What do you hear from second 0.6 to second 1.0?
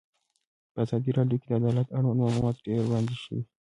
په